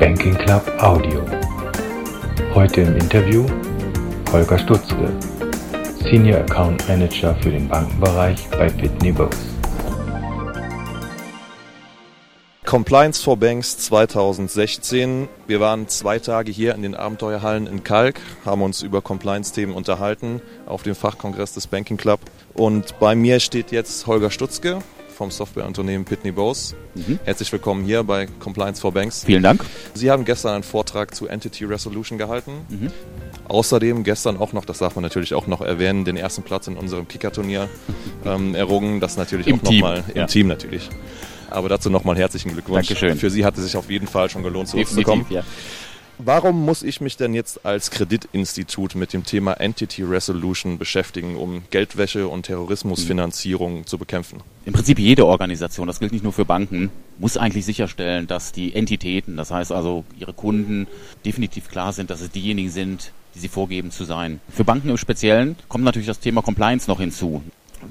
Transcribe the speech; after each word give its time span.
Banking 0.00 0.32
Club 0.32 0.62
Audio. 0.78 1.22
Heute 2.54 2.80
im 2.80 2.96
Interview 2.96 3.44
Holger 4.32 4.58
Stutzke, 4.58 5.12
Senior 6.10 6.38
Account 6.38 6.88
Manager 6.88 7.34
für 7.42 7.50
den 7.50 7.68
Bankenbereich 7.68 8.48
bei 8.48 8.70
Pitney 8.70 9.12
Bowes. 9.12 9.36
Compliance 12.64 13.22
for 13.22 13.36
Banks 13.36 13.76
2016. 13.76 15.28
Wir 15.46 15.60
waren 15.60 15.86
zwei 15.88 16.18
Tage 16.18 16.50
hier 16.50 16.74
in 16.74 16.80
den 16.80 16.94
Abenteuerhallen 16.94 17.66
in 17.66 17.84
Kalk, 17.84 18.20
haben 18.46 18.62
uns 18.62 18.80
über 18.80 19.02
Compliance-Themen 19.02 19.74
unterhalten 19.74 20.40
auf 20.64 20.82
dem 20.82 20.94
Fachkongress 20.94 21.52
des 21.52 21.66
Banking 21.66 21.98
Club. 21.98 22.20
Und 22.54 22.98
bei 23.00 23.14
mir 23.14 23.38
steht 23.38 23.70
jetzt 23.70 24.06
Holger 24.06 24.30
Stutzke 24.30 24.78
vom 25.20 25.30
Softwareunternehmen 25.30 26.06
Pitney 26.06 26.32
Bowes. 26.32 26.74
Mhm. 26.94 27.18
Herzlich 27.24 27.52
willkommen 27.52 27.84
hier 27.84 28.02
bei 28.04 28.24
Compliance 28.38 28.80
for 28.80 28.90
Banks. 28.90 29.22
Vielen 29.24 29.42
Dank. 29.42 29.62
Sie 29.92 30.10
haben 30.10 30.24
gestern 30.24 30.54
einen 30.54 30.62
Vortrag 30.62 31.14
zu 31.14 31.26
Entity 31.26 31.66
Resolution 31.66 32.16
gehalten. 32.16 32.52
Mhm. 32.70 32.90
Außerdem 33.46 34.02
gestern 34.02 34.38
auch 34.38 34.54
noch, 34.54 34.64
das 34.64 34.78
darf 34.78 34.94
man 34.94 35.02
natürlich 35.02 35.34
auch 35.34 35.46
noch 35.46 35.60
erwähnen, 35.60 36.06
den 36.06 36.16
ersten 36.16 36.42
Platz 36.42 36.68
in 36.68 36.78
unserem 36.78 37.06
Kicker-Turnier 37.06 37.68
ähm, 38.24 38.54
errungen. 38.54 39.00
Das 39.00 39.18
natürlich 39.18 39.46
Im 39.46 39.60
auch 39.60 39.64
nochmal 39.64 40.04
im 40.08 40.16
ja. 40.20 40.26
Team 40.26 40.46
natürlich. 40.46 40.88
Aber 41.50 41.68
dazu 41.68 41.90
nochmal 41.90 42.16
herzlichen 42.16 42.52
Glückwunsch. 42.52 42.86
Dankeschön. 42.88 43.18
Für 43.18 43.28
Sie 43.28 43.44
hat 43.44 43.58
es 43.58 43.64
sich 43.64 43.76
auf 43.76 43.90
jeden 43.90 44.06
Fall 44.06 44.30
schon 44.30 44.42
gelohnt, 44.42 44.68
zu 44.68 44.78
uns 44.78 44.94
zu 44.94 45.02
kommen. 45.02 45.26
Ja. 45.28 45.42
Warum 46.22 46.66
muss 46.66 46.82
ich 46.82 47.00
mich 47.00 47.16
denn 47.16 47.32
jetzt 47.32 47.64
als 47.64 47.90
Kreditinstitut 47.90 48.94
mit 48.94 49.14
dem 49.14 49.24
Thema 49.24 49.54
Entity 49.54 50.02
Resolution 50.02 50.76
beschäftigen, 50.76 51.36
um 51.36 51.62
Geldwäsche 51.70 52.28
und 52.28 52.44
Terrorismusfinanzierung 52.44 53.86
zu 53.86 53.96
bekämpfen? 53.96 54.42
Im 54.66 54.74
Prinzip 54.74 54.98
jede 54.98 55.24
Organisation, 55.24 55.86
das 55.86 55.98
gilt 55.98 56.12
nicht 56.12 56.22
nur 56.22 56.34
für 56.34 56.44
Banken, 56.44 56.90
muss 57.18 57.38
eigentlich 57.38 57.64
sicherstellen, 57.64 58.26
dass 58.26 58.52
die 58.52 58.74
Entitäten, 58.74 59.38
das 59.38 59.50
heißt 59.50 59.72
also 59.72 60.04
ihre 60.18 60.34
Kunden, 60.34 60.88
definitiv 61.24 61.68
klar 61.68 61.94
sind, 61.94 62.10
dass 62.10 62.20
es 62.20 62.30
diejenigen 62.30 62.70
sind, 62.70 63.12
die 63.34 63.38
sie 63.38 63.48
vorgeben 63.48 63.90
zu 63.90 64.04
sein. 64.04 64.40
Für 64.50 64.64
Banken 64.64 64.90
im 64.90 64.98
Speziellen 64.98 65.56
kommt 65.68 65.84
natürlich 65.84 66.08
das 66.08 66.20
Thema 66.20 66.42
Compliance 66.42 66.90
noch 66.90 67.00
hinzu. 67.00 67.42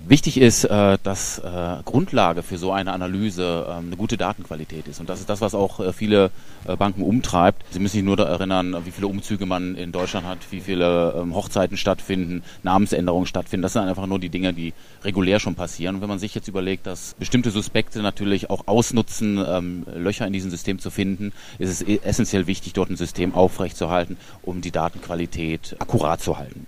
Wichtig 0.08 0.38
ist, 0.38 0.66
äh, 0.66 0.98
dass 1.04 1.40
äh, 1.40 1.78
Grundlage 1.84 2.44
für 2.44 2.58
so 2.58 2.72
eine 2.72 2.94
Analyse 2.94 3.66
ähm, 3.70 3.88
eine 3.88 3.96
gute 3.96 4.18
Datenqualität 4.18 4.88
ist. 4.88 5.00
Und 5.00 5.10
das 5.10 5.20
ist 5.20 5.30
das, 5.30 5.42
was 5.42 5.56
auch 5.56 5.80
äh, 5.80 5.94
viele 5.94 6.32
Banken 6.78 7.04
umtreibt. 7.04 7.64
Sie 7.72 7.80
müssen 7.80 7.94
sich 7.94 8.04
nur 8.04 8.20
erinnern, 8.20 8.76
wie 8.86 8.92
viele 8.92 9.08
Umzüge 9.08 9.46
man 9.46 9.76
in 9.76 9.92
Deutschland 9.92 10.28
hat, 10.28 10.40
wie 10.52 10.60
viele 10.60 11.16
ähm, 11.18 11.34
Hochzeiten 11.34 11.78
stattfinden, 11.78 12.44
Namensänderungen 12.64 13.26
stattfinden. 13.26 13.62
Das 13.62 13.74
sind 13.74 13.84
einfach 13.84 14.06
nur 14.08 14.20
die 14.20 14.30
Dinge, 14.30 14.54
die 14.54 14.74
regulär 15.04 15.40
schon 15.40 15.56
passieren. 15.56 15.96
Und 15.96 16.02
wenn 16.02 16.10
man 16.10 16.20
sich 16.20 16.36
jetzt 16.36 16.48
überlegt, 16.48 16.86
dass 16.86 17.16
bestimmte 17.18 17.50
Suspekte 17.50 18.02
natürlich 18.02 18.50
auch 18.50 18.68
ausnutzen, 18.68 19.44
ähm, 19.48 19.86
Löcher 19.96 20.28
in 20.28 20.34
diesem 20.34 20.52
System 20.52 20.80
zu 20.80 20.92
finden, 20.92 21.32
ist 21.60 21.70
es 21.70 21.82
e-, 21.82 22.02
essentiell 22.04 22.46
wichtig, 22.46 22.74
dort 22.74 22.90
ein 22.90 22.98
System 22.98 23.34
aufrechtzuerhalten, 23.34 24.18
um 24.42 24.62
die 24.62 24.72
Datenqualität 24.72 25.76
akkurat 25.80 26.22
zu 26.22 26.38
halten. 26.38 26.68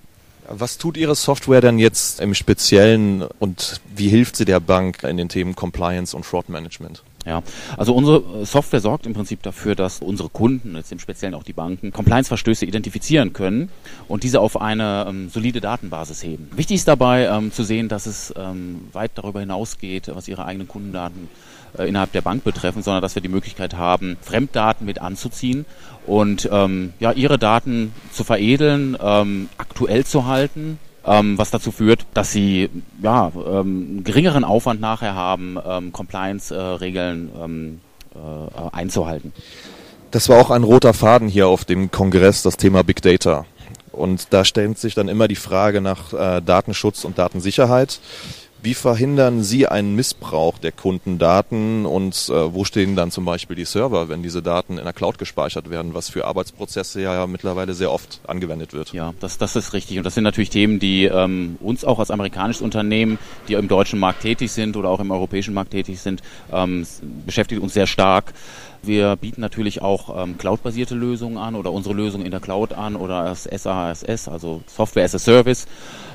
Was 0.53 0.77
tut 0.77 0.97
Ihre 0.97 1.15
Software 1.15 1.61
denn 1.61 1.79
jetzt 1.79 2.19
im 2.19 2.33
Speziellen 2.33 3.23
und 3.39 3.79
wie 3.95 4.09
hilft 4.09 4.35
sie 4.35 4.45
der 4.45 4.59
Bank 4.59 5.03
in 5.03 5.15
den 5.17 5.29
Themen 5.29 5.55
Compliance 5.55 6.15
und 6.15 6.25
Fraud 6.25 6.49
Management? 6.49 7.03
Ja, 7.25 7.43
also 7.77 7.93
unsere 7.93 8.45
Software 8.45 8.79
sorgt 8.79 9.05
im 9.05 9.13
Prinzip 9.13 9.43
dafür, 9.43 9.75
dass 9.75 9.99
unsere 9.99 10.29
Kunden, 10.29 10.75
jetzt 10.75 10.91
im 10.91 10.97
Speziellen 10.97 11.35
auch 11.35 11.43
die 11.43 11.53
Banken, 11.53 11.91
Compliance-Verstöße 11.91 12.65
identifizieren 12.65 13.31
können 13.33 13.69
und 14.07 14.23
diese 14.23 14.39
auf 14.39 14.59
eine 14.59 15.05
ähm, 15.07 15.29
solide 15.29 15.61
Datenbasis 15.61 16.23
heben. 16.23 16.49
Wichtig 16.55 16.77
ist 16.77 16.87
dabei 16.87 17.25
ähm, 17.25 17.51
zu 17.51 17.63
sehen, 17.63 17.89
dass 17.89 18.07
es 18.07 18.33
ähm, 18.35 18.87
weit 18.93 19.11
darüber 19.15 19.39
hinausgeht, 19.39 20.09
was 20.13 20.27
ihre 20.27 20.45
eigenen 20.45 20.67
Kundendaten 20.67 21.29
äh, 21.77 21.87
innerhalb 21.87 22.11
der 22.11 22.21
Bank 22.21 22.43
betreffen, 22.43 22.81
sondern 22.81 23.03
dass 23.03 23.13
wir 23.13 23.21
die 23.21 23.29
Möglichkeit 23.29 23.75
haben, 23.75 24.17
Fremddaten 24.21 24.85
mit 24.85 24.99
anzuziehen 24.99 25.65
und 26.07 26.49
ähm, 26.51 26.93
ja, 26.99 27.11
ihre 27.11 27.37
Daten 27.37 27.93
zu 28.11 28.23
veredeln, 28.23 28.97
ähm, 28.99 29.47
aktuell 29.57 30.05
zu 30.05 30.25
halten, 30.25 30.79
ähm, 31.05 31.37
was 31.37 31.51
dazu 31.51 31.71
führt, 31.71 32.05
dass 32.13 32.31
sie 32.31 32.69
ja 33.01 33.31
ähm, 33.35 34.03
geringeren 34.03 34.43
Aufwand 34.43 34.81
nachher 34.81 35.15
haben, 35.15 35.57
ähm, 35.65 35.91
Compliance-Regeln 35.91 37.31
ähm, 37.41 37.81
äh, 38.15 38.75
einzuhalten. 38.75 39.33
Das 40.11 40.27
war 40.29 40.39
auch 40.39 40.51
ein 40.51 40.63
roter 40.63 40.93
Faden 40.93 41.27
hier 41.27 41.47
auf 41.47 41.63
dem 41.65 41.89
Kongress, 41.89 42.43
das 42.43 42.57
Thema 42.57 42.83
Big 42.83 43.01
Data. 43.01 43.45
Und 43.91 44.33
da 44.33 44.45
stellt 44.45 44.77
sich 44.77 44.95
dann 44.95 45.07
immer 45.07 45.27
die 45.27 45.35
Frage 45.35 45.81
nach 45.81 46.13
äh, 46.13 46.41
Datenschutz 46.41 47.03
und 47.03 47.17
Datensicherheit. 47.17 47.99
Wie 48.63 48.75
verhindern 48.75 49.41
Sie 49.41 49.67
einen 49.67 49.95
Missbrauch 49.95 50.59
der 50.59 50.71
Kundendaten 50.71 51.87
und 51.87 52.13
äh, 52.29 52.53
wo 52.53 52.63
stehen 52.63 52.95
dann 52.95 53.09
zum 53.09 53.25
Beispiel 53.25 53.55
die 53.55 53.65
Server, 53.65 54.07
wenn 54.07 54.21
diese 54.21 54.43
Daten 54.43 54.77
in 54.77 54.83
der 54.83 54.93
Cloud 54.93 55.17
gespeichert 55.17 55.71
werden, 55.71 55.95
was 55.95 56.09
für 56.09 56.25
Arbeitsprozesse 56.25 57.01
ja 57.01 57.25
mittlerweile 57.25 57.73
sehr 57.73 57.91
oft 57.91 58.19
angewendet 58.27 58.73
wird? 58.73 58.93
Ja, 58.93 59.15
das, 59.19 59.39
das 59.39 59.55
ist 59.55 59.73
richtig. 59.73 59.97
Und 59.97 60.03
das 60.03 60.13
sind 60.13 60.23
natürlich 60.23 60.51
Themen, 60.51 60.77
die 60.77 61.05
ähm, 61.05 61.57
uns 61.59 61.83
auch 61.83 61.97
als 61.97 62.11
amerikanisches 62.11 62.61
Unternehmen, 62.61 63.17
die 63.47 63.53
im 63.53 63.67
deutschen 63.67 63.97
Markt 63.97 64.21
tätig 64.21 64.51
sind 64.51 64.77
oder 64.77 64.89
auch 64.89 64.99
im 64.99 65.09
europäischen 65.09 65.55
Markt 65.55 65.71
tätig 65.71 65.99
sind, 65.99 66.21
ähm, 66.53 66.85
beschäftigt 67.25 67.61
uns 67.61 67.73
sehr 67.73 67.87
stark. 67.87 68.31
Wir 68.83 69.15
bieten 69.15 69.41
natürlich 69.41 69.81
auch 69.81 70.23
ähm, 70.23 70.37
Cloud-basierte 70.37 70.95
Lösungen 70.95 71.37
an 71.37 71.55
oder 71.55 71.71
unsere 71.71 71.93
Lösung 71.93 72.23
in 72.23 72.31
der 72.31 72.39
Cloud 72.39 72.73
an 72.73 72.95
oder 72.95 73.25
das 73.25 73.43
SaaS, 73.43 74.27
also 74.27 74.61
Software 74.65 75.05
as 75.05 75.13
a 75.13 75.19
Service 75.19 75.67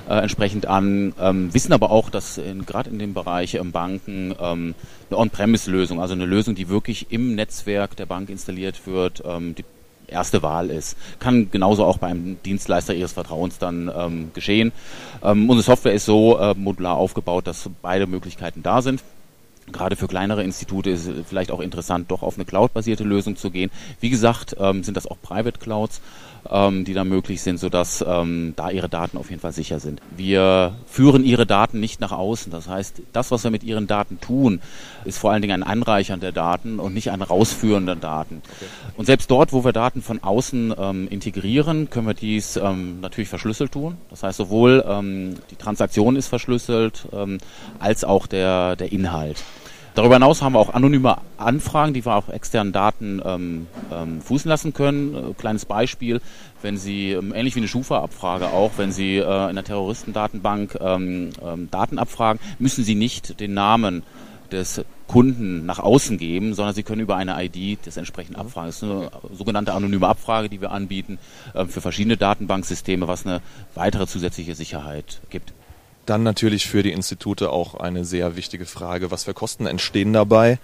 äh, 0.09 0.15
entsprechend 0.15 0.67
an, 0.67 1.15
ähm, 1.21 1.55
wissen 1.55 1.73
aber 1.73 1.91
auch, 1.91 2.11
dass 2.11 2.41
gerade 2.67 2.91
in 2.91 2.99
dem 2.99 3.15
Bereich 3.15 3.55
ähm, 3.55 3.73
Banken 3.73 4.35
ähm, 4.41 4.75
eine 5.11 5.19
On-Premise-Lösung, 5.19 6.01
also 6.01 6.15
eine 6.15 6.27
Lösung, 6.27 6.55
die 6.55 6.69
wirklich 6.69 7.07
im 7.11 7.35
Netzwerk 7.35 7.97
der 7.97 8.07
Bank 8.07 8.31
installiert 8.31 8.87
wird, 8.87 9.23
ähm, 9.25 9.55
die 9.55 9.65
erste 10.09 10.43
Wahl 10.43 10.71
ist. 10.71 10.97
Kann 11.19 11.51
genauso 11.51 11.85
auch 11.85 11.99
beim 11.99 12.37
Dienstleister 12.45 12.95
Ihres 12.95 13.13
Vertrauens 13.13 13.59
dann 13.59 13.91
ähm, 13.97 14.31
geschehen. 14.35 14.73
Ähm, 15.23 15.49
unsere 15.51 15.65
Software 15.65 15.93
ist 15.93 16.07
so 16.07 16.39
äh, 16.39 16.55
modular 16.55 16.97
aufgebaut, 16.97 17.47
dass 17.47 17.69
beide 17.83 18.07
Möglichkeiten 18.07 18.63
da 18.63 18.83
sind. 18.83 19.03
Gerade 19.73 19.97
für 19.97 20.07
kleinere 20.07 20.45
Institute 20.45 20.89
ist 20.89 21.07
es 21.07 21.27
vielleicht 21.27 21.51
auch 21.51 21.61
interessant, 21.61 22.11
doch 22.11 22.23
auf 22.23 22.37
eine 22.37 22.45
Cloud-basierte 22.45 23.05
Lösung 23.05 23.37
zu 23.37 23.51
gehen. 23.51 23.71
Wie 24.01 24.11
gesagt, 24.11 24.57
ähm, 24.59 24.85
sind 24.85 24.97
das 24.97 25.07
auch 25.07 25.17
Private 25.21 25.59
Clouds 25.59 26.01
ähm, 26.51 26.85
die 26.85 26.95
da 26.95 27.05
möglich 27.05 27.43
sind, 27.43 27.59
sodass 27.59 28.05
ähm, 28.07 28.55
da 28.57 28.71
ihre 28.71 28.89
Daten 28.89 29.17
auf 29.17 29.31
jeden 29.31 29.41
Fall 29.41 29.53
sicher 29.53 29.81
sind. 29.81 30.01
Wir 30.17 30.75
führen 30.87 31.25
ihre 31.25 31.47
Daten 31.47 31.81
nicht 31.81 32.01
nach 32.01 32.13
außen. 32.13 32.53
Das 32.53 32.69
heißt, 32.69 33.03
das, 33.13 33.31
was 33.31 33.45
wir 33.45 33.51
mit 33.51 33.65
ihren 33.65 33.87
Daten 33.87 34.21
tun, 34.21 34.61
ist 35.05 35.19
vor 35.19 35.33
allen 35.33 35.43
Dingen 35.43 35.63
ein 35.63 35.69
Anreichern 35.69 36.21
der 36.21 36.33
Daten 36.33 36.79
und 36.79 36.95
nicht 36.95 37.11
ein 37.11 37.23
Rausführen 37.23 37.87
der 37.87 37.97
Daten. 37.97 38.43
Okay. 38.45 38.93
Und 38.97 39.07
selbst 39.07 39.31
dort, 39.31 39.53
wo 39.53 39.65
wir 39.65 39.73
Daten 39.73 40.03
von 40.03 40.23
außen 40.23 40.75
ähm, 40.79 41.09
integrieren, 41.09 41.91
können 41.91 42.07
wir 42.07 42.15
dies 42.15 42.57
ähm, 42.57 43.01
natürlich 43.01 43.29
verschlüsselt 43.29 43.73
tun. 43.73 43.97
Das 44.11 44.23
heißt, 44.23 44.37
sowohl 44.39 44.85
ähm, 44.89 45.35
die 45.51 45.57
Transaktion 45.57 46.17
ist 46.17 46.29
verschlüsselt, 46.29 47.07
ähm, 47.13 47.39
als 47.79 48.05
auch 48.05 48.27
der, 48.27 48.77
der 48.77 48.93
Inhalt. 48.93 49.45
Darüber 49.97 50.17
hinaus 50.17 50.43
haben 50.43 50.53
wir 50.53 50.59
auch 50.59 50.75
anonyme 50.75 51.17
Anfragen, 51.39 51.95
die 51.95 52.05
wir 52.05 52.17
auf 52.17 52.29
externen 52.29 52.71
Daten 52.71 53.23
ähm, 53.25 53.67
ähm, 53.91 54.21
fußen 54.21 54.47
lassen 54.47 54.75
können. 54.75 55.15
Äh, 55.15 55.33
kleines 55.33 55.65
Beispiel, 55.65 56.21
wenn 56.61 56.77
Sie, 56.77 57.13
ähm, 57.13 57.33
ähnlich 57.35 57.55
wie 57.55 57.61
eine 57.61 57.69
Schufa-Abfrage 57.69 58.49
auch, 58.49 58.73
wenn 58.77 58.93
Sie 58.93 59.17
äh, 59.17 59.49
in 59.49 59.55
der 59.55 59.65
Terroristendatenbank 59.65 60.77
ähm, 60.83 61.31
ähm, 61.43 61.71
Daten 61.71 61.99
abfragen, 61.99 62.41
müssen 62.59 62.85
Sie 62.85 62.95
nicht 62.95 63.41
den 63.41 63.55
Namen 63.55 64.03
des 64.53 64.85
Kunden 65.09 65.65
nach 65.65 65.79
außen 65.79 66.19
geben, 66.19 66.53
sondern 66.53 66.75
Sie 66.75 66.83
können 66.83 67.01
über 67.01 67.17
eine 67.17 67.43
ID 67.43 67.79
das 67.87 67.97
entsprechend 67.97 68.37
abfragen. 68.37 68.69
Das 68.69 68.77
ist 68.77 68.83
eine 68.83 69.11
sogenannte 69.33 69.73
anonyme 69.73 70.09
Abfrage, 70.09 70.51
die 70.51 70.61
wir 70.61 70.73
anbieten 70.73 71.19
äh, 71.55 71.65
für 71.65 71.81
verschiedene 71.81 72.19
Datenbanksysteme, 72.19 73.09
was 73.09 73.25
eine 73.25 73.41
weitere 73.75 74.07
zusätzliche 74.07 74.55
Sicherheit 74.55 75.23
gibt. 75.31 75.55
Dann 76.07 76.23
natürlich 76.23 76.67
für 76.67 76.83
die 76.83 76.93
Institute 76.93 77.51
auch 77.51 77.75
eine 77.75 78.05
sehr 78.05 78.37
wichtige 78.37 78.65
Frage, 78.65 79.11
was 79.11 79.25
für 79.25 79.35
Kosten 79.35 79.67
entstehen 79.67 80.13
dabei 80.13 80.59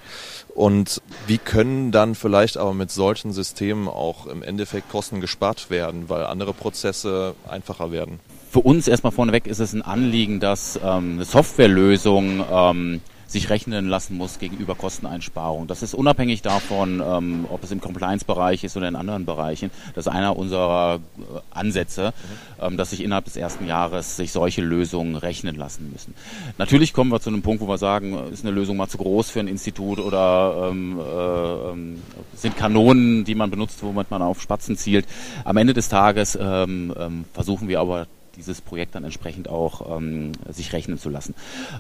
und 0.55 1.03
wie 1.27 1.39
können 1.39 1.91
dann 1.91 2.15
vielleicht 2.15 2.57
aber 2.57 2.75
mit 2.75 2.91
solchen 2.91 3.33
Systemen 3.33 3.89
auch 3.89 4.27
im 4.27 4.43
Endeffekt 4.43 4.89
Kosten 4.89 5.21
gespart 5.21 5.69
werden, 5.69 6.09
weil 6.09 6.25
andere 6.25 6.55
Prozesse 6.55 7.35
einfacher 7.49 7.91
werden. 7.91 8.21
Für 8.51 8.61
uns 8.61 8.87
erstmal 8.87 9.13
vorneweg 9.13 9.47
ist 9.47 9.61
es 9.61 9.73
ein 9.73 9.83
Anliegen, 9.83 10.39
dass 10.39 10.77
ähm, 10.77 11.15
eine 11.15 11.25
Softwarelösung 11.25 12.45
ähm, 12.51 13.01
sich 13.33 13.51
rechnen 13.51 13.89
lassen 13.89 14.17
muss 14.17 14.39
gegenüber 14.39 14.75
Kosteneinsparungen. 14.75 15.67
Das 15.67 15.83
ist 15.83 15.95
unabhängig 15.95 16.43
davon, 16.43 17.03
ähm, 17.05 17.47
ob 17.51 17.65
es 17.65 17.71
im 17.71 17.81
Compliance-Bereich 17.81 18.63
ist 18.65 18.77
oder 18.77 18.89
in 18.89 18.97
anderen 18.97 19.25
Bereichen. 19.25 19.71
Das 19.95 20.07
ist 20.07 20.13
einer 20.13 20.37
unserer 20.37 20.97
äh, 20.97 21.41
Ansätze, 21.51 22.13
mhm. 22.59 22.65
ähm, 22.65 22.77
dass 22.77 22.91
sich 22.91 23.03
innerhalb 23.03 23.25
des 23.25 23.37
ersten 23.37 23.67
Jahres 23.67 24.17
sich 24.17 24.33
solche 24.33 24.63
Lösungen 24.63 25.17
rechnen 25.17 25.57
lassen 25.57 25.91
müssen. 25.91 26.15
Natürlich 26.59 26.93
kommen 26.93 27.11
wir 27.11 27.21
zu 27.21 27.31
einem 27.31 27.43
Punkt, 27.43 27.63
wo 27.63 27.69
wir 27.69 27.79
sagen, 27.79 28.19
ist 28.31 28.45
eine 28.45 28.55
Lösung 28.55 28.77
mal 28.77 28.89
zu 28.89 28.99
groß 28.99 29.31
für 29.31 29.41
ein 29.41 29.49
Institut 29.49 29.99
oder 29.99 30.69
ähm, 30.71 31.01
äh, 31.01 31.71
ähm, 31.71 32.03
sind 32.35 32.57
Kanonen, 32.57 33.25
die 33.25 33.35
man 33.35 33.51
benutzt, 33.51 33.83
womit 33.83 34.11
man 34.11 34.23
auf 34.23 34.43
Spatzen 34.43 34.77
zielt. 34.77 35.07
Am 35.45 35.57
Ende 35.57 35.73
des 35.73 35.89
Tages 35.89 36.39
ähm, 36.41 36.95
ähm, 36.99 37.25
versuchen 37.33 37.69
wir 37.69 37.81
aber 37.81 38.07
dieses 38.37 38.61
Projekt 38.61 38.95
dann 38.95 39.05
entsprechend 39.05 39.49
auch 39.49 39.97
ähm, 39.97 40.33
sich 40.49 40.73
rechnen 40.73 40.99
zu 40.99 41.11
lassen. 41.11 41.35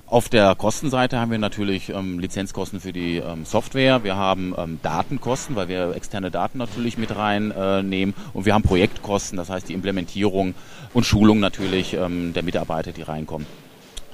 Auf 0.06 0.28
der 0.28 0.54
Kostenseite 0.54 1.18
haben 1.18 1.30
wir 1.30 1.38
natürlich 1.38 1.88
ähm, 1.88 2.18
Lizenzkosten 2.18 2.80
für 2.80 2.92
die 2.92 3.16
ähm, 3.16 3.44
Software, 3.44 4.04
wir 4.04 4.16
haben 4.16 4.54
ähm, 4.56 4.78
Datenkosten, 4.82 5.56
weil 5.56 5.68
wir 5.68 5.94
externe 5.94 6.30
Daten 6.30 6.58
natürlich 6.58 6.98
mit 6.98 7.14
reinnehmen 7.14 8.14
äh, 8.14 8.36
und 8.36 8.44
wir 8.44 8.54
haben 8.54 8.62
Projektkosten, 8.62 9.36
das 9.36 9.50
heißt 9.50 9.68
die 9.68 9.74
Implementierung 9.74 10.54
und 10.92 11.04
Schulung 11.04 11.40
natürlich 11.40 11.94
ähm, 11.94 12.32
der 12.32 12.42
Mitarbeiter, 12.42 12.92
die 12.92 13.02
reinkommen. 13.02 13.46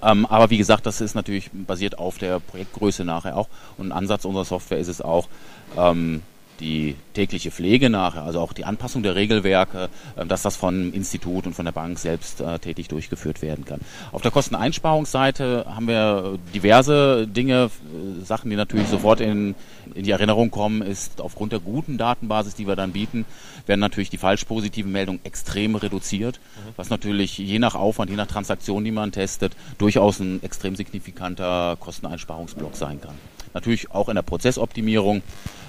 Ähm, 0.02 0.26
aber 0.26 0.50
wie 0.50 0.58
gesagt, 0.58 0.86
das 0.86 1.00
ist 1.00 1.14
natürlich 1.14 1.50
basiert 1.52 1.98
auf 1.98 2.18
der 2.18 2.40
Projektgröße 2.40 3.04
nachher 3.04 3.36
auch. 3.36 3.48
Und 3.76 3.88
ein 3.88 3.92
Ansatz 3.92 4.24
unserer 4.24 4.44
Software 4.44 4.78
ist 4.78 4.88
es 4.88 5.00
auch, 5.00 5.28
ähm, 5.76 6.22
die 6.60 6.96
tägliche 7.14 7.50
Pflege 7.50 7.90
nachher, 7.90 8.22
also 8.22 8.40
auch 8.40 8.52
die 8.52 8.64
Anpassung 8.64 9.02
der 9.02 9.14
Regelwerke, 9.14 9.88
äh, 10.16 10.26
dass 10.26 10.42
das 10.42 10.56
vom 10.56 10.92
Institut 10.92 11.46
und 11.46 11.54
von 11.54 11.64
der 11.64 11.72
Bank 11.72 11.98
selbst 11.98 12.40
äh, 12.40 12.58
tätig 12.58 12.88
durchgeführt 12.88 13.42
werden 13.42 13.64
kann. 13.64 13.80
Auf 14.12 14.22
der 14.22 14.30
Kosteneinsparungsseite 14.30 15.66
haben 15.68 15.88
wir 15.88 16.38
diverse 16.54 17.26
Dinge, 17.26 17.70
äh, 17.70 18.24
Sachen, 18.24 18.50
die 18.50 18.56
natürlich 18.56 18.88
sofort 18.88 19.20
in, 19.20 19.54
in 19.94 20.04
die 20.04 20.10
Erinnerung 20.10 20.50
kommen, 20.50 20.82
ist 20.82 21.20
aufgrund 21.20 21.52
der 21.52 21.60
guten 21.60 21.98
Datenbasis, 21.98 22.54
die 22.54 22.66
wir 22.66 22.76
dann 22.76 22.92
bieten, 22.92 23.24
werden 23.66 23.80
natürlich 23.80 24.10
die 24.10 24.18
falsch 24.18 24.44
positiven 24.44 24.92
Meldungen 24.92 25.20
extrem 25.24 25.74
reduziert, 25.74 26.38
mhm. 26.38 26.72
was 26.76 26.90
natürlich 26.90 27.38
je 27.38 27.58
nach 27.58 27.74
Aufwand, 27.74 28.10
je 28.10 28.16
nach 28.16 28.26
Transaktion, 28.26 28.84
die 28.84 28.90
man 28.90 29.12
testet, 29.12 29.54
durchaus 29.78 30.20
ein 30.20 30.42
extrem 30.42 30.76
signifikanter 30.76 31.76
Kosteneinsparungsblock 31.78 32.74
sein 32.76 33.00
kann. 33.00 33.14
Natürlich 33.58 33.90
auch 33.90 34.08
in 34.08 34.14
der 34.14 34.22
Prozessoptimierung. 34.22 35.20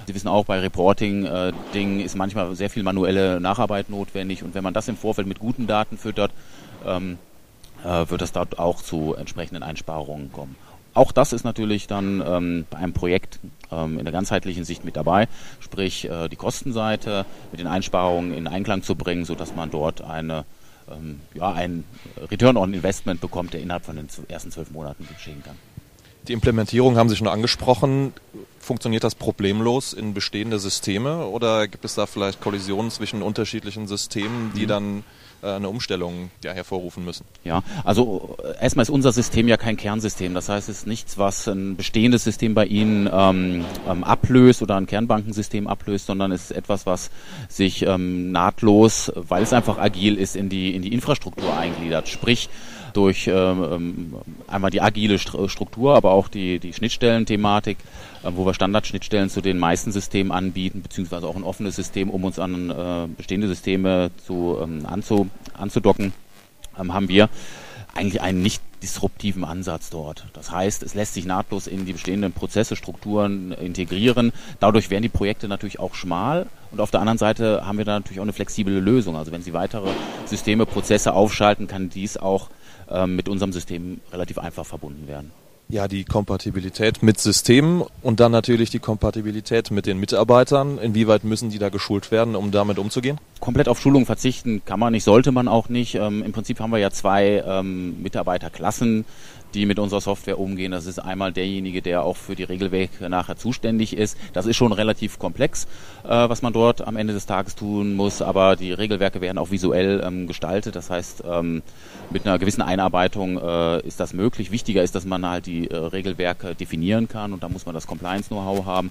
Sie 0.06 0.14
wissen 0.14 0.28
auch, 0.28 0.44
bei 0.44 0.60
Reporting-Dingen 0.60 2.00
äh, 2.00 2.04
ist 2.04 2.14
manchmal 2.14 2.54
sehr 2.54 2.70
viel 2.70 2.84
manuelle 2.84 3.40
Nacharbeit 3.40 3.90
notwendig 3.90 4.44
und 4.44 4.54
wenn 4.54 4.62
man 4.62 4.72
das 4.72 4.86
im 4.86 4.96
Vorfeld 4.96 5.26
mit 5.26 5.40
guten 5.40 5.66
Daten 5.66 5.98
füttert, 5.98 6.30
ähm, 6.86 7.18
äh, 7.84 8.08
wird 8.08 8.22
es 8.22 8.30
dort 8.30 8.60
auch 8.60 8.80
zu 8.80 9.16
entsprechenden 9.16 9.64
Einsparungen 9.64 10.30
kommen. 10.30 10.54
Auch 10.94 11.10
das 11.10 11.32
ist 11.32 11.42
natürlich 11.42 11.88
dann 11.88 12.22
ähm, 12.24 12.64
bei 12.70 12.78
einem 12.78 12.92
Projekt 12.92 13.40
ähm, 13.72 13.98
in 13.98 14.04
der 14.04 14.12
ganzheitlichen 14.12 14.64
Sicht 14.64 14.84
mit 14.84 14.94
dabei, 14.94 15.26
sprich 15.58 16.08
äh, 16.08 16.28
die 16.28 16.36
Kostenseite 16.36 17.26
mit 17.50 17.58
den 17.58 17.66
Einsparungen 17.66 18.32
in 18.32 18.46
Einklang 18.46 18.84
zu 18.84 18.94
bringen, 18.94 19.24
sodass 19.24 19.56
man 19.56 19.72
dort 19.72 20.00
eine 20.00 20.44
ähm, 20.88 21.20
ja, 21.34 21.52
ein 21.52 21.82
Return 22.30 22.56
on 22.56 22.72
Investment 22.72 23.20
bekommt, 23.20 23.52
der 23.52 23.60
innerhalb 23.60 23.84
von 23.84 23.96
den 23.96 24.06
ersten 24.28 24.52
zwölf 24.52 24.70
Monaten 24.70 25.08
geschehen 25.12 25.42
kann. 25.44 25.56
Die 26.28 26.32
Implementierung 26.32 26.96
haben 26.96 27.08
Sie 27.08 27.16
schon 27.16 27.28
angesprochen. 27.28 28.12
Funktioniert 28.58 29.04
das 29.04 29.14
problemlos 29.14 29.92
in 29.92 30.12
bestehende 30.14 30.58
Systeme 30.58 31.26
oder 31.26 31.66
gibt 31.66 31.84
es 31.84 31.94
da 31.94 32.06
vielleicht 32.06 32.40
Kollisionen 32.40 32.90
zwischen 32.90 33.22
unterschiedlichen 33.22 33.88
Systemen, 33.88 34.52
die 34.54 34.64
mhm. 34.64 34.68
dann 34.68 35.04
äh, 35.42 35.52
eine 35.52 35.68
Umstellung 35.68 36.30
ja, 36.44 36.52
hervorrufen 36.52 37.04
müssen? 37.04 37.24
Ja, 37.42 37.62
also 37.84 38.36
äh, 38.44 38.62
erstmal 38.62 38.82
ist 38.82 38.90
unser 38.90 39.12
System 39.12 39.48
ja 39.48 39.56
kein 39.56 39.78
Kernsystem. 39.78 40.34
Das 40.34 40.50
heißt, 40.50 40.68
es 40.68 40.80
ist 40.80 40.86
nichts, 40.86 41.16
was 41.16 41.48
ein 41.48 41.76
bestehendes 41.76 42.22
System 42.22 42.52
bei 42.52 42.66
Ihnen 42.66 43.08
ähm, 43.10 43.64
ähm, 43.88 44.04
ablöst 44.04 44.60
oder 44.60 44.76
ein 44.76 44.86
Kernbankensystem 44.86 45.66
ablöst, 45.66 46.06
sondern 46.06 46.30
es 46.30 46.50
ist 46.50 46.56
etwas, 46.56 46.84
was 46.84 47.10
sich 47.48 47.82
ähm, 47.82 48.30
nahtlos, 48.30 49.10
weil 49.14 49.42
es 49.42 49.54
einfach 49.54 49.78
agil 49.78 50.16
ist, 50.16 50.36
in 50.36 50.50
die, 50.50 50.74
in 50.74 50.82
die 50.82 50.92
Infrastruktur 50.92 51.56
eingliedert. 51.56 52.08
Sprich, 52.08 52.50
durch 52.92 53.26
ähm, 53.26 53.64
ähm, 53.70 54.14
einmal 54.46 54.70
die 54.70 54.80
agile 54.80 55.18
Struktur, 55.18 55.94
aber 55.94 56.12
auch 56.12 56.28
die, 56.28 56.58
die 56.58 56.72
Schnittstellenthematik, 56.72 57.78
äh, 58.22 58.30
wo 58.34 58.46
wir 58.46 58.54
Standardschnittstellen 58.54 59.30
zu 59.30 59.40
den 59.40 59.58
meisten 59.58 59.92
Systemen 59.92 60.32
anbieten, 60.32 60.82
beziehungsweise 60.82 61.26
auch 61.26 61.36
ein 61.36 61.44
offenes 61.44 61.76
System, 61.76 62.10
um 62.10 62.24
uns 62.24 62.38
an 62.38 62.70
äh, 62.70 63.08
bestehende 63.16 63.48
Systeme 63.48 64.10
zu, 64.26 64.58
ähm, 64.62 64.86
anzu, 64.86 65.28
anzudocken, 65.54 66.12
ähm, 66.78 66.94
haben 66.94 67.08
wir 67.08 67.28
eigentlich 67.94 68.20
einen 68.20 68.42
nicht 68.42 68.62
disruptiven 68.82 69.44
Ansatz 69.44 69.90
dort. 69.90 70.26
Das 70.32 70.50
heißt, 70.50 70.82
es 70.82 70.94
lässt 70.94 71.14
sich 71.14 71.26
nahtlos 71.26 71.66
in 71.66 71.84
die 71.84 71.92
bestehenden 71.92 72.32
Prozesse, 72.32 72.76
Strukturen 72.76 73.52
integrieren. 73.52 74.32
Dadurch 74.58 74.90
werden 74.90 75.02
die 75.02 75.08
Projekte 75.08 75.48
natürlich 75.48 75.78
auch 75.78 75.94
schmal. 75.94 76.46
Und 76.70 76.80
auf 76.80 76.90
der 76.90 77.00
anderen 77.00 77.18
Seite 77.18 77.66
haben 77.66 77.78
wir 77.78 77.84
da 77.84 77.98
natürlich 77.98 78.20
auch 78.20 78.24
eine 78.24 78.32
flexible 78.32 78.78
Lösung. 78.78 79.16
Also 79.16 79.32
wenn 79.32 79.42
Sie 79.42 79.52
weitere 79.52 79.90
Systeme, 80.26 80.66
Prozesse 80.66 81.12
aufschalten, 81.12 81.66
kann 81.66 81.90
dies 81.90 82.16
auch 82.16 82.48
mit 83.06 83.28
unserem 83.28 83.52
System 83.52 84.00
relativ 84.12 84.38
einfach 84.38 84.66
verbunden 84.66 85.06
werden. 85.06 85.30
Ja, 85.68 85.86
die 85.86 86.04
Kompatibilität 86.04 87.00
mit 87.00 87.20
Systemen 87.20 87.84
und 88.02 88.18
dann 88.18 88.32
natürlich 88.32 88.70
die 88.70 88.80
Kompatibilität 88.80 89.70
mit 89.70 89.86
den 89.86 89.98
Mitarbeitern. 89.98 90.78
Inwieweit 90.78 91.22
müssen 91.22 91.50
die 91.50 91.60
da 91.60 91.68
geschult 91.68 92.10
werden, 92.10 92.34
um 92.34 92.50
damit 92.50 92.78
umzugehen? 92.78 93.18
Komplett 93.40 93.68
auf 93.68 93.80
Schulung 93.80 94.06
verzichten 94.06 94.62
kann 94.64 94.78
man 94.78 94.92
nicht, 94.92 95.04
sollte 95.04 95.32
man 95.32 95.48
auch 95.48 95.68
nicht. 95.68 95.94
Ähm, 95.94 96.22
Im 96.22 96.32
Prinzip 96.32 96.60
haben 96.60 96.70
wir 96.70 96.78
ja 96.78 96.90
zwei 96.90 97.42
ähm, 97.46 98.02
Mitarbeiterklassen 98.02 99.04
die 99.54 99.66
mit 99.66 99.78
unserer 99.78 100.00
Software 100.00 100.38
umgehen. 100.38 100.72
Das 100.72 100.86
ist 100.86 100.98
einmal 100.98 101.32
derjenige, 101.32 101.82
der 101.82 102.02
auch 102.02 102.16
für 102.16 102.34
die 102.34 102.44
Regelwerke 102.44 103.08
nachher 103.08 103.36
zuständig 103.36 103.96
ist. 103.96 104.16
Das 104.32 104.46
ist 104.46 104.56
schon 104.56 104.72
relativ 104.72 105.18
komplex, 105.18 105.66
äh, 106.04 106.08
was 106.08 106.42
man 106.42 106.52
dort 106.52 106.86
am 106.86 106.96
Ende 106.96 107.12
des 107.12 107.26
Tages 107.26 107.54
tun 107.54 107.94
muss, 107.96 108.22
aber 108.22 108.56
die 108.56 108.72
Regelwerke 108.72 109.20
werden 109.20 109.38
auch 109.38 109.50
visuell 109.50 110.02
ähm, 110.04 110.26
gestaltet. 110.26 110.76
Das 110.76 110.90
heißt, 110.90 111.24
ähm, 111.28 111.62
mit 112.10 112.26
einer 112.26 112.38
gewissen 112.38 112.62
Einarbeitung 112.62 113.38
äh, 113.38 113.86
ist 113.86 114.00
das 114.00 114.12
möglich. 114.12 114.50
Wichtiger 114.50 114.82
ist, 114.82 114.94
dass 114.94 115.04
man 115.04 115.26
halt 115.26 115.46
die 115.46 115.70
äh, 115.70 115.76
Regelwerke 115.76 116.54
definieren 116.54 117.08
kann 117.08 117.32
und 117.32 117.42
da 117.42 117.48
muss 117.48 117.66
man 117.66 117.74
das 117.74 117.86
Compliance-Know-how 117.86 118.64
haben. 118.66 118.90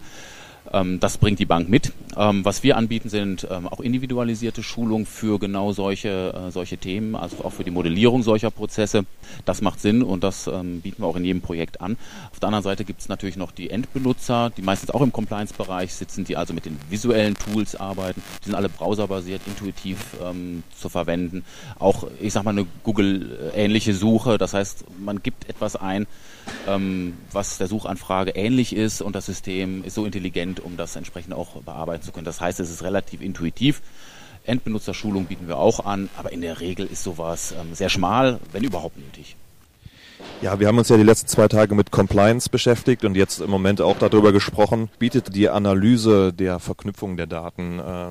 Ähm, 0.71 0.99
das 0.99 1.17
bringt 1.17 1.39
die 1.39 1.45
Bank 1.45 1.69
mit. 1.69 1.93
Ähm, 2.17 2.43
was 2.43 2.63
wir 2.63 2.77
anbieten, 2.77 3.09
sind 3.09 3.47
ähm, 3.49 3.67
auch 3.67 3.79
individualisierte 3.79 4.63
Schulungen 4.63 5.05
für 5.05 5.39
genau 5.39 5.71
solche, 5.71 6.33
äh, 6.33 6.51
solche 6.51 6.77
Themen, 6.77 7.15
also 7.15 7.43
auch 7.43 7.51
für 7.51 7.63
die 7.63 7.71
Modellierung 7.71 8.23
solcher 8.23 8.51
Prozesse. 8.51 9.05
Das 9.45 9.61
macht 9.61 9.79
Sinn 9.79 10.01
und 10.01 10.23
das 10.23 10.45
bieten 10.45 11.03
wir 11.03 11.07
auch 11.07 11.15
in 11.15 11.23
jedem 11.23 11.41
Projekt 11.41 11.81
an. 11.81 11.97
Auf 12.31 12.39
der 12.39 12.47
anderen 12.47 12.63
Seite 12.63 12.83
gibt 12.83 13.01
es 13.01 13.09
natürlich 13.09 13.37
noch 13.37 13.51
die 13.51 13.69
Endbenutzer, 13.69 14.51
die 14.55 14.61
meistens 14.61 14.89
auch 14.89 15.01
im 15.01 15.13
Compliance-Bereich 15.13 15.93
sitzen, 15.93 16.25
die 16.25 16.35
also 16.35 16.53
mit 16.53 16.65
den 16.65 16.77
visuellen 16.89 17.35
Tools 17.35 17.75
arbeiten. 17.75 18.21
Die 18.41 18.45
sind 18.45 18.55
alle 18.55 18.69
browserbasiert, 18.69 19.41
intuitiv 19.45 19.97
ähm, 20.23 20.63
zu 20.75 20.89
verwenden. 20.89 21.43
Auch, 21.77 22.07
ich 22.19 22.33
sag 22.33 22.43
mal, 22.43 22.51
eine 22.51 22.65
Google-ähnliche 22.83 23.93
Suche. 23.93 24.37
Das 24.37 24.53
heißt, 24.53 24.85
man 24.99 25.21
gibt 25.21 25.47
etwas 25.47 25.75
ein, 25.75 26.07
ähm, 26.67 27.13
was 27.31 27.57
der 27.57 27.67
Suchanfrage 27.67 28.31
ähnlich 28.31 28.75
ist 28.75 29.01
und 29.01 29.15
das 29.15 29.27
System 29.27 29.83
ist 29.83 29.95
so 29.95 30.05
intelligent, 30.05 30.58
um 30.59 30.77
das 30.77 30.95
entsprechend 30.95 31.33
auch 31.33 31.61
bearbeiten 31.61 32.03
zu 32.03 32.11
können. 32.11 32.25
Das 32.25 32.41
heißt, 32.41 32.59
es 32.59 32.69
ist 32.69 32.83
relativ 32.83 33.21
intuitiv. 33.21 33.81
Endbenutzerschulung 34.45 35.25
bieten 35.25 35.47
wir 35.47 35.57
auch 35.57 35.85
an, 35.85 36.09
aber 36.17 36.31
in 36.31 36.41
der 36.41 36.59
Regel 36.59 36.87
ist 36.87 37.03
sowas 37.03 37.53
ähm, 37.59 37.73
sehr 37.73 37.89
schmal, 37.89 38.39
wenn 38.51 38.63
überhaupt 38.63 38.97
nötig. 38.97 39.35
Ja, 40.41 40.59
wir 40.59 40.67
haben 40.67 40.77
uns 40.77 40.89
ja 40.89 40.97
die 40.97 41.03
letzten 41.03 41.27
zwei 41.27 41.47
Tage 41.47 41.75
mit 41.75 41.91
Compliance 41.91 42.49
beschäftigt 42.49 43.05
und 43.05 43.15
jetzt 43.15 43.39
im 43.39 43.49
Moment 43.49 43.81
auch 43.81 43.97
darüber 43.97 44.31
gesprochen. 44.31 44.89
Bietet 44.99 45.35
die 45.35 45.49
Analyse 45.49 46.33
der 46.33 46.59
Verknüpfung 46.59 47.17
der 47.17 47.27
Daten 47.27 47.79
äh, 47.79 48.07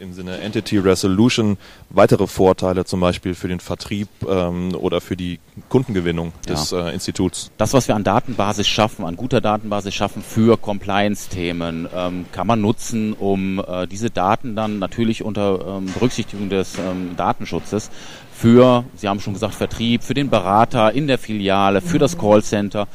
im 0.00 0.12
Sinne 0.12 0.38
Entity 0.38 0.78
Resolution 0.78 1.56
weitere 1.90 2.26
Vorteile 2.26 2.84
zum 2.84 3.00
Beispiel 3.00 3.34
für 3.34 3.48
den 3.48 3.60
Vertrieb 3.60 4.08
ähm, 4.28 4.74
oder 4.74 5.00
für 5.00 5.16
die 5.16 5.38
Kundengewinnung 5.68 6.32
des 6.48 6.70
ja. 6.70 6.88
äh, 6.88 6.94
Instituts? 6.94 7.50
Das, 7.56 7.72
was 7.72 7.88
wir 7.88 7.94
an 7.94 8.04
Datenbasis 8.04 8.68
schaffen, 8.68 9.04
an 9.04 9.16
guter 9.16 9.40
Datenbasis 9.40 9.94
schaffen 9.94 10.22
für 10.22 10.56
Compliance-Themen, 10.56 11.88
ähm, 11.94 12.26
kann 12.32 12.46
man 12.46 12.60
nutzen, 12.60 13.12
um 13.12 13.62
äh, 13.66 13.86
diese 13.86 14.10
Daten 14.10 14.56
dann 14.56 14.78
natürlich 14.78 15.22
unter 15.24 15.78
ähm, 15.78 15.86
Berücksichtigung 15.92 16.48
des 16.48 16.78
ähm, 16.78 17.16
Datenschutzes 17.16 17.90
für, 18.36 18.84
Sie 18.94 19.08
haben 19.08 19.20
schon 19.20 19.32
gesagt, 19.32 19.54
Vertrieb, 19.54 20.02
für 20.02 20.12
den 20.12 20.28
Berater 20.28 20.92
in 20.92 21.06
der 21.06 21.16
Filiale, 21.16 21.80
für 21.80 21.98
das 21.98 22.18
Callcenter 22.18 22.86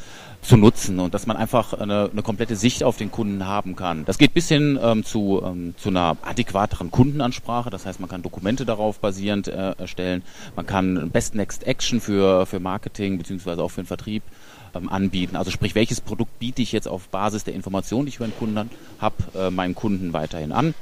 zu 0.42 0.56
nutzen 0.56 0.98
und 0.98 1.14
dass 1.14 1.26
man 1.26 1.36
einfach 1.36 1.72
eine, 1.72 2.10
eine 2.12 2.22
komplette 2.22 2.56
Sicht 2.56 2.82
auf 2.82 2.96
den 2.96 3.10
Kunden 3.10 3.46
haben 3.46 3.76
kann. 3.76 4.04
Das 4.04 4.18
geht 4.18 4.34
bis 4.34 4.48
hin 4.48 4.78
ähm, 4.82 5.04
zu, 5.04 5.40
ähm, 5.44 5.74
zu 5.78 5.88
einer 5.88 6.16
adäquateren 6.22 6.90
Kundenansprache, 6.90 7.70
das 7.70 7.86
heißt, 7.86 8.00
man 8.00 8.10
kann 8.10 8.22
Dokumente 8.22 8.66
darauf 8.66 8.98
basierend 8.98 9.48
äh, 9.48 9.72
erstellen, 9.78 10.22
man 10.56 10.66
kann 10.66 11.10
Best 11.10 11.36
Next 11.36 11.66
Action 11.66 12.00
für, 12.00 12.44
für 12.46 12.58
Marketing 12.58 13.18
beziehungsweise 13.18 13.62
auch 13.62 13.70
für 13.70 13.82
den 13.82 13.86
Vertrieb 13.86 14.24
ähm, 14.74 14.88
anbieten. 14.88 15.36
Also 15.36 15.50
sprich, 15.50 15.74
welches 15.74 16.00
Produkt 16.00 16.38
biete 16.40 16.60
ich 16.60 16.72
jetzt 16.72 16.88
auf 16.88 17.08
Basis 17.08 17.44
der 17.44 17.54
Informationen, 17.54 18.06
die 18.06 18.10
ich 18.10 18.16
über 18.16 18.26
den 18.26 18.36
Kunden 18.36 18.70
habe, 19.00 19.14
äh, 19.34 19.50
meinen 19.50 19.74
Kunden 19.74 20.12
weiterhin 20.12 20.52
an. 20.52 20.74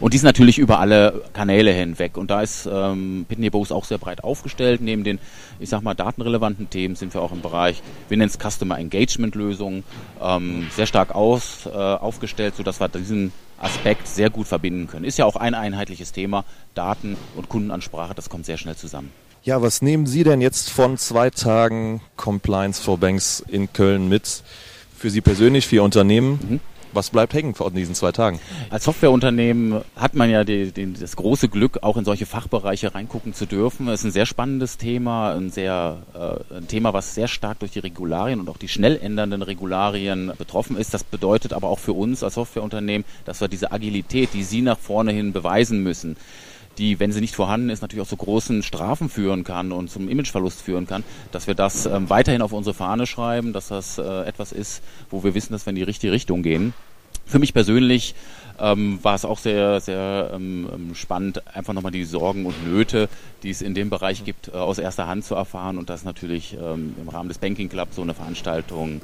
Und 0.00 0.14
dies 0.14 0.22
natürlich 0.22 0.58
über 0.58 0.78
alle 0.78 1.22
Kanäle 1.32 1.72
hinweg. 1.72 2.16
Und 2.16 2.30
da 2.30 2.42
ist 2.42 2.68
ähm, 2.70 3.26
Pitney 3.28 3.50
Bowes 3.50 3.72
auch 3.72 3.84
sehr 3.84 3.98
breit 3.98 4.24
aufgestellt. 4.24 4.80
Neben 4.80 5.04
den, 5.04 5.18
ich 5.60 5.68
sag 5.68 5.82
mal, 5.82 5.94
datenrelevanten 5.94 6.70
Themen 6.70 6.96
sind 6.96 7.14
wir 7.14 7.20
auch 7.20 7.32
im 7.32 7.40
Bereich, 7.40 7.82
wir 8.08 8.16
nennen 8.16 8.30
es 8.32 8.38
Customer 8.38 8.78
Engagement 8.78 9.34
Lösungen, 9.34 9.84
ähm, 10.22 10.66
sehr 10.74 10.86
stark 10.86 11.14
aus, 11.14 11.66
äh, 11.66 11.70
aufgestellt, 11.70 12.56
sodass 12.56 12.80
wir 12.80 12.88
diesen 12.88 13.32
Aspekt 13.58 14.08
sehr 14.08 14.30
gut 14.30 14.48
verbinden 14.48 14.88
können. 14.88 15.04
Ist 15.04 15.18
ja 15.18 15.24
auch 15.24 15.36
ein 15.36 15.54
einheitliches 15.54 16.12
Thema. 16.12 16.44
Daten 16.74 17.16
und 17.36 17.48
Kundenansprache, 17.48 18.14
das 18.14 18.28
kommt 18.28 18.46
sehr 18.46 18.58
schnell 18.58 18.76
zusammen. 18.76 19.10
Ja, 19.44 19.60
was 19.60 19.82
nehmen 19.82 20.06
Sie 20.06 20.22
denn 20.22 20.40
jetzt 20.40 20.70
von 20.70 20.98
zwei 20.98 21.30
Tagen 21.30 22.00
Compliance 22.16 22.80
for 22.80 22.98
Banks 22.98 23.44
in 23.48 23.72
Köln 23.72 24.08
mit? 24.08 24.42
Für 24.96 25.10
Sie 25.10 25.20
persönlich, 25.20 25.66
für 25.66 25.76
Ihr 25.76 25.82
Unternehmen? 25.82 26.38
Mhm. 26.48 26.60
Was 26.92 27.10
bleibt 27.10 27.32
hängen 27.32 27.54
von 27.54 27.74
diesen 27.74 27.94
zwei 27.94 28.12
Tagen? 28.12 28.38
Als 28.68 28.84
Softwareunternehmen 28.84 29.80
hat 29.96 30.14
man 30.14 30.28
ja 30.28 30.44
die, 30.44 30.72
die, 30.72 30.92
das 30.92 31.16
große 31.16 31.48
Glück, 31.48 31.78
auch 31.82 31.96
in 31.96 32.04
solche 32.04 32.26
Fachbereiche 32.26 32.94
reingucken 32.94 33.32
zu 33.32 33.46
dürfen. 33.46 33.88
Es 33.88 34.00
ist 34.00 34.06
ein 34.06 34.12
sehr 34.12 34.26
spannendes 34.26 34.76
Thema, 34.76 35.34
ein, 35.34 35.50
sehr, 35.50 35.98
äh, 36.14 36.56
ein 36.56 36.68
Thema, 36.68 36.92
was 36.92 37.14
sehr 37.14 37.28
stark 37.28 37.60
durch 37.60 37.72
die 37.72 37.78
Regularien 37.78 38.40
und 38.40 38.48
auch 38.50 38.58
die 38.58 38.68
schnell 38.68 38.98
ändernden 39.00 39.42
Regularien 39.42 40.32
betroffen 40.36 40.76
ist. 40.76 40.92
Das 40.92 41.02
bedeutet 41.02 41.54
aber 41.54 41.68
auch 41.68 41.78
für 41.78 41.94
uns 41.94 42.22
als 42.22 42.34
Softwareunternehmen, 42.34 43.06
dass 43.24 43.40
wir 43.40 43.48
diese 43.48 43.72
Agilität, 43.72 44.34
die 44.34 44.42
Sie 44.42 44.60
nach 44.60 44.78
vorne 44.78 45.12
hin 45.12 45.32
beweisen 45.32 45.82
müssen, 45.82 46.16
die, 46.78 47.00
wenn 47.00 47.12
sie 47.12 47.20
nicht 47.20 47.34
vorhanden 47.34 47.70
ist, 47.70 47.82
natürlich 47.82 48.04
auch 48.04 48.08
zu 48.08 48.16
großen 48.16 48.62
Strafen 48.62 49.08
führen 49.08 49.44
kann 49.44 49.72
und 49.72 49.90
zum 49.90 50.08
Imageverlust 50.08 50.60
führen 50.62 50.86
kann, 50.86 51.04
dass 51.30 51.46
wir 51.46 51.54
das 51.54 51.86
ähm, 51.86 52.08
weiterhin 52.10 52.42
auf 52.42 52.52
unsere 52.52 52.74
Fahne 52.74 53.06
schreiben, 53.06 53.52
dass 53.52 53.68
das 53.68 53.98
äh, 53.98 54.02
etwas 54.02 54.52
ist, 54.52 54.82
wo 55.10 55.24
wir 55.24 55.34
wissen, 55.34 55.52
dass 55.52 55.66
wir 55.66 55.70
in 55.70 55.76
die 55.76 55.82
richtige 55.82 56.12
Richtung 56.12 56.42
gehen. 56.42 56.74
Für 57.24 57.38
mich 57.38 57.54
persönlich 57.54 58.14
ähm, 58.58 58.98
war 59.02 59.14
es 59.14 59.24
auch 59.24 59.38
sehr, 59.38 59.80
sehr 59.80 60.30
ähm, 60.34 60.68
ähm 60.72 60.94
spannend, 60.94 61.42
einfach 61.54 61.72
nochmal 61.72 61.92
die 61.92 62.04
Sorgen 62.04 62.46
und 62.46 62.66
Nöte, 62.66 63.08
die 63.42 63.50
es 63.50 63.62
in 63.62 63.74
dem 63.74 63.90
Bereich 63.90 64.24
gibt, 64.24 64.48
äh, 64.48 64.52
aus 64.52 64.78
erster 64.78 65.06
Hand 65.06 65.24
zu 65.24 65.34
erfahren 65.34 65.78
und 65.78 65.90
das 65.90 66.04
natürlich 66.04 66.56
ähm, 66.60 66.94
im 67.00 67.08
Rahmen 67.08 67.28
des 67.28 67.38
Banking 67.38 67.68
Club 67.68 67.88
so 67.92 68.02
eine 68.02 68.14
Veranstaltung 68.14 69.00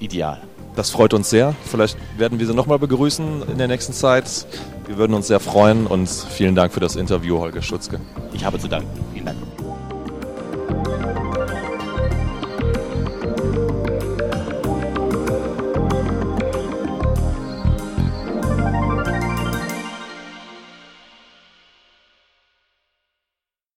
ideal. 0.00 0.40
Das 0.76 0.90
freut 0.90 1.14
uns 1.14 1.30
sehr. 1.30 1.54
Vielleicht 1.64 1.96
werden 2.16 2.38
wir 2.38 2.46
Sie 2.46 2.54
nochmal 2.54 2.78
begrüßen 2.78 3.48
in 3.50 3.58
der 3.58 3.68
nächsten 3.68 3.92
Zeit. 3.92 4.46
Wir 4.88 4.96
würden 4.96 5.12
uns 5.12 5.26
sehr 5.26 5.38
freuen 5.38 5.86
und 5.86 6.08
vielen 6.08 6.54
Dank 6.54 6.72
für 6.72 6.80
das 6.80 6.96
Interview, 6.96 7.38
Holger 7.38 7.60
Schutzke. 7.60 8.00
Ich 8.32 8.42
habe 8.46 8.58
zu 8.58 8.68
danken. 8.68 8.88